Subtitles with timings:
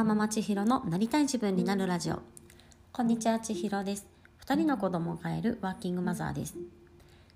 [0.00, 2.22] ワーママ千尋のなりたい自分になるラジオ。
[2.90, 4.06] こんにちは千尋です。
[4.46, 6.56] 2人の子供がいるワーキングマザーです。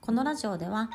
[0.00, 0.88] このラジオでは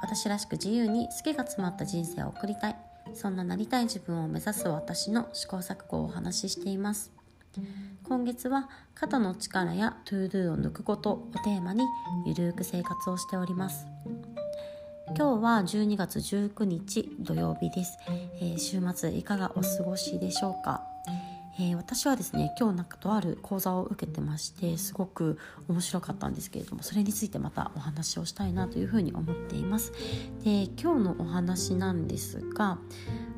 [0.00, 2.76] 私らしく自由に好きが詰まった人生を送りたい。
[3.14, 7.10] そんななりたい自分を目指す私の試行錯誤をお話ししています。
[8.04, 11.82] 今月は肩の力や ToDo を抜くことをテーマに
[12.26, 13.88] ゆるく生活をしております。
[15.16, 17.98] 今日は12月19日土曜日です、
[18.40, 20.91] えー、週末いかがお過ごしでしょうか、
[21.58, 25.38] えー、私はですね今日なんかとある講座を受けてましてすごく
[25.68, 29.92] 面白かったんですけれどもそれについてまたお話をしたいなというふうに思っています。
[30.44, 32.78] で今日のお話なんですが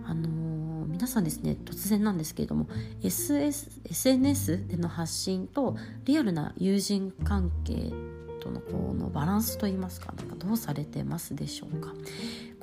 [0.06, 2.66] あのー、皆さんですね突然なんですけれども
[3.02, 7.92] SS SNS での発信とリアルな友人関係
[8.40, 11.94] とのこのバランスといいますかなんかどうされてますでしょうか。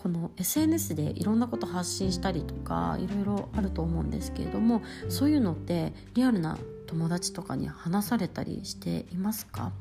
[0.02, 6.57] この SNS でいろんなこと発信したりとかいろいろあると思うんですけれどもそういうのってリアルな
[6.88, 9.72] 友達とかに話されたりしていますか？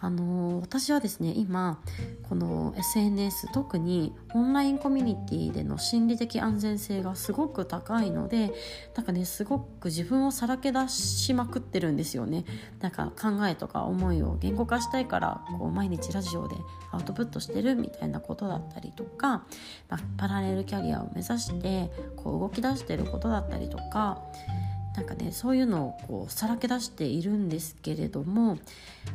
[0.00, 1.80] あの私はですね今
[2.28, 8.52] この SNS 特にオンラインコミュニティでの心理的安全性がすごく高いので
[8.96, 12.44] なんかねすごく自分をさらけ出しまくってるんですよね。
[12.80, 16.56] なんか考えとか思いを言語化したいからこう毎日ラジオで
[16.90, 19.46] アウトプットしてるみたいなことだったりとか、
[19.88, 24.20] まあ、パラレルキャリアを目指してこう動き出してることだったりとか
[24.94, 28.58] なんかねそういうのをこうさらけ出しているんですけれども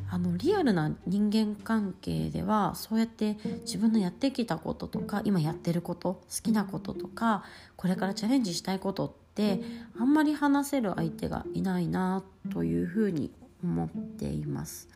[0.09, 7.43] あのリアルな人間関係ではそうやって自分のやってきたこととか今やってること好きなこととか
[7.77, 9.61] これからチャレンジしたいことって
[9.97, 13.31] あんまり話せる相手がいないなというふうに
[13.63, 14.89] 思っています。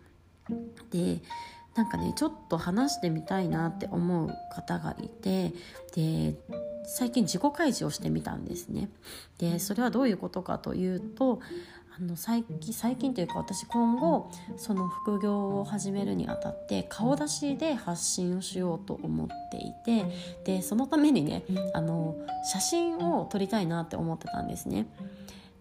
[0.91, 1.21] で
[1.75, 5.53] なんかねちょっと話してみたいなって思う方がいて
[5.95, 6.35] で
[6.85, 8.89] 最近自己開示をしてみたんですね。
[9.37, 11.39] でそれはどういうことかというと
[11.95, 20.05] あの最近最近というか私今後その副業を始めるにあたって顔出しで発信をしようと思っていて
[20.43, 22.15] でそのためにねあの
[22.51, 24.87] 写真を撮りたいなって思ってたんですね。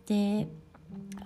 [0.06, 0.48] で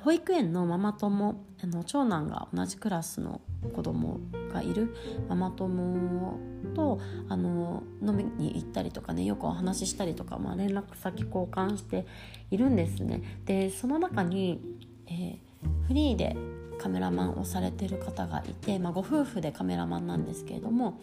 [0.03, 3.41] 保育園のママ友あの長男が同じクラスの
[3.75, 4.21] 子供
[4.57, 4.95] がいる
[5.29, 6.39] ママ友
[6.75, 12.07] とあの飲みに行ったりとかねよくお話ししたりとか、まあ、連絡先交換して
[12.51, 13.23] いるんですね。
[13.45, 14.61] でその中に、
[15.07, 16.37] えー、フリーで
[16.79, 21.01] カメラマンをされてる方がいて、まあ、ご夫婦でカメラマンなんですけれども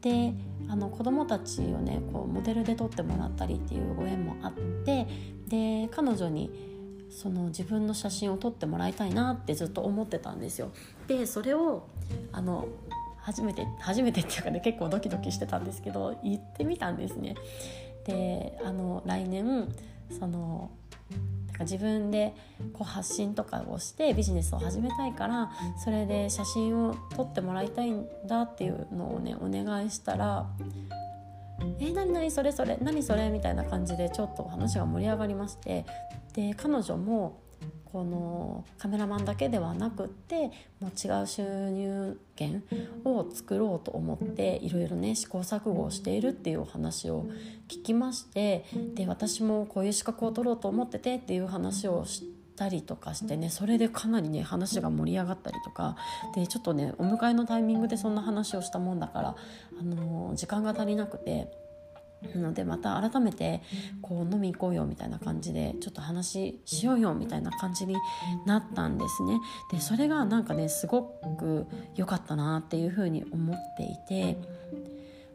[0.00, 0.34] で
[0.68, 4.52] あの子供たちをねこうモデルで撮ってもらったりっていうご縁もあっ
[4.84, 5.06] て
[5.48, 6.73] で彼女に
[7.14, 10.72] その自分の写真を撮ってもらいたいなってずっと思ってたんですよ。
[11.06, 11.86] でそれを
[12.32, 12.66] あの
[13.18, 17.36] 初めて初めてっていうかね結構ドキドキしてたんですけど言ってみたんですね。
[18.04, 19.68] であの来年
[20.18, 20.70] その
[21.46, 22.34] なんか自分で
[22.72, 25.52] こう発信とかをしてビジネスを始めたいから
[25.82, 30.46] それで写真を撮ってもらいたいんだっていうのをねお願いしたら
[31.80, 35.84] 「え何何それそれ何それ?」みたいな感じでちょっと話が盛り上がりまして
[36.34, 37.40] で彼女も
[37.92, 42.64] このカメラマンだけではなくってもう違う収入源
[43.04, 47.26] を作ろうと思っていろいろね試行錯誤をしているっていうお話を
[47.68, 48.64] 聞きまして
[48.96, 55.96] で私もこういう資格を取ろうと思っててっていう話をしてたりとかしてねそれでかなりね話が盛り上がったりとか
[56.34, 59.36] でちょっとねお迎えのタイミングでそんな話をしたもんだから、
[59.80, 61.64] あの時間が足りなくて。
[62.34, 63.60] なのでまた改めて
[64.00, 67.96] こう飲み行こうよみたいな感じでちょっと話しようよみたいな感じに
[68.46, 69.38] なったんですね。
[69.70, 71.66] でそれがなんかねすごく
[71.96, 74.38] 良かったなっていうふうに思っていて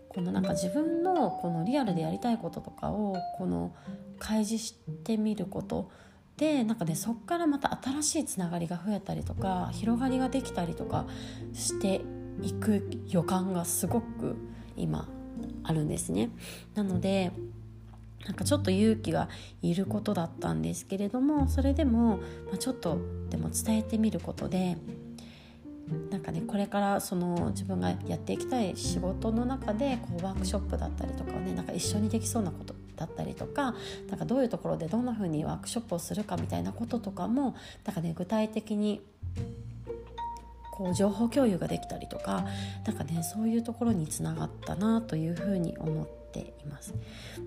[0.10, 3.72] このなんか自分のこのリアルでやりたいこととかをこの
[4.18, 5.92] 開示してみること
[6.40, 11.06] でなんかねそっからまた新しいつながりが増えたりとか広がりができたりとか
[11.54, 12.02] して
[12.42, 14.38] いく予感がすごく
[14.78, 15.10] 今
[15.64, 16.30] あるんですね。
[16.76, 17.34] なので
[18.26, 19.28] なんかちょっと勇気が
[19.62, 22.98] いることだったんですけれどもそれでも、まあ、ちょっと
[23.30, 24.78] でも伝えてみることで
[26.12, 33.74] なんかねこれからその自分がやっていきたい仕事の中でこうワークショップだったりとかをねなんか一緒にできそうなことだったりとか
[34.10, 37.56] なんかどういうところでどんな風にワークショップをするかみたいなこととかも
[37.86, 39.02] なんかね具体的に
[40.72, 42.46] こう情報共有ができたりとか
[42.86, 46.94] 何かねそういうところにつながったなというふうに思っています。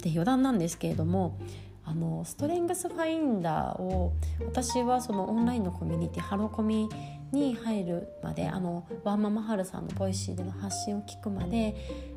[0.02, 1.38] で余談なんですけれども
[1.84, 4.12] あの StrengthsFinder を
[4.46, 6.88] 私はそのオンラインのコミュニティハロコミ
[7.32, 11.75] に入るまであのワーママはるさんの Voicy での発信を聞くまで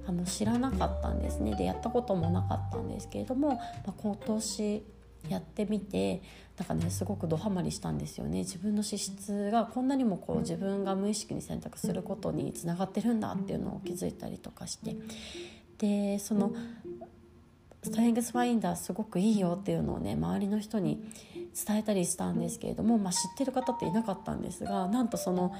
[0.07, 1.55] あの知らなかったんですね。
[1.55, 4.83] でやったこともなかったんですけれども、まあ、今年
[5.29, 6.21] やってみて
[6.57, 8.39] なんかねすごくドハマりしたんですよね。
[8.39, 14.95] 自分の資質がこんなにもこう自分が無意識に選択することにつながってるんだっていうのを気づいたりとかして。
[15.77, 16.53] でその
[17.85, 21.03] ストレングスファインダーすごくいいよっていうのをね周りの人に
[21.67, 25.53] 伝えたりしたんですけれども、まあ、知ってる方っていなかったんですがなんとその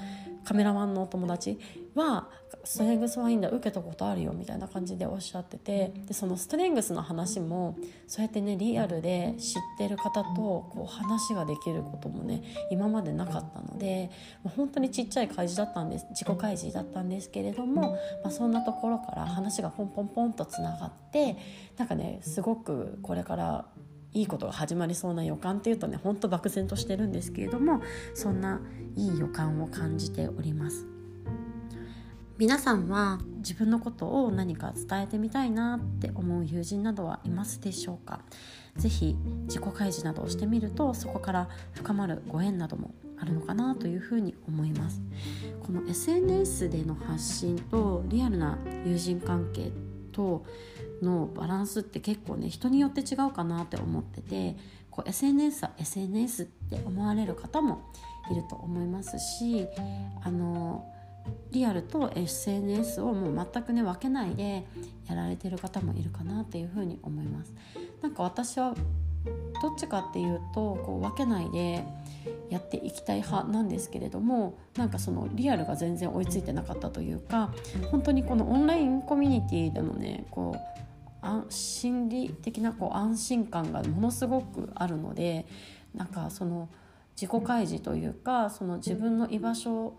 [0.46, 1.58] カメラマンのお友達
[1.96, 2.28] は
[2.62, 7.76] ストレングスファインダー受けたことあるよみたいな感じでおっしゃっててでそのストレングスの話も
[8.06, 14.10] そうやってねリアルで知ってる方とこう話ができることもね今までなかったので、
[14.44, 21.36] まあ、本当にちっちゃい開示だったんです自己開示だったんですけれども、まあ、そんなところから話がポンポンポンとつながって
[21.76, 23.64] なんかねすごくこれから
[24.16, 27.82] いいことが始まりそうな予感っていうとねほんと漠然としてるんですけれども
[28.14, 28.60] そんな
[28.96, 30.86] いい予感を感じております。
[32.38, 38.20] 皆さんは自分のことを何か伝えてみたいなって思う友人などはいますでしょうか？
[38.76, 39.16] 是非
[39.48, 45.00] 自己開示などをしてみるとそこから深まるご縁などもあるのかなというふうに思います。
[45.62, 49.72] この SNS での発信とリアルな友人関係
[50.12, 50.44] と
[51.02, 54.56] のバランスって結構ね人によって違うかなって思ってて
[54.90, 57.82] こう SNS は SNS って思われる方も
[58.30, 59.66] いると思いますし
[60.22, 60.90] あの
[61.50, 64.64] リアルと SNS をもう全くね分けないで
[65.08, 67.52] やられてる方もいるかなっていうふうに思います。
[68.00, 68.74] なんか私は
[69.60, 71.84] どっちかっていうとこう分けないで
[72.50, 77.52] やっていきたい派なんですけれどもなんかそのリアルが全然追いついてなかったというか
[77.90, 80.85] 本当にこのオンラインコミュニティでのねこう
[81.48, 85.46] 心理的なこう安心感がものすごくあるので
[85.94, 86.68] なんかその
[87.20, 89.96] 自己開示というかその自分の居場所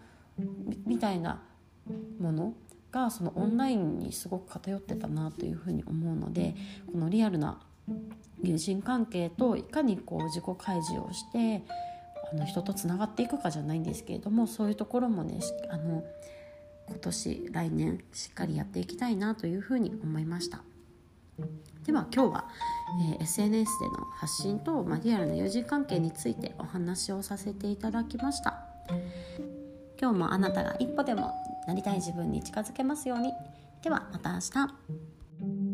[0.85, 1.41] みたいな
[2.19, 2.53] もの
[2.91, 6.55] がそのオンラインにすごく偏ってたなというふうに思うので
[6.91, 7.59] このリアルな
[8.43, 11.63] 友人関係といかにこう自己開示をして
[12.31, 15.39] あの人とつながっていくかじゃないんですけれどもそういうところもね
[15.69, 16.03] あの
[16.87, 20.61] 今年来年しっかりやっていきたいなというふうに思いました。
[21.85, 22.49] では今日は、
[23.17, 28.63] えー、SNS での発信と、まあ、リアルな友人関係についてお話をさせていただきました。
[29.99, 31.33] 今日もあなたが一歩でも
[31.67, 33.31] なりたい自分に近づけますように。
[33.81, 35.66] ではまた明日。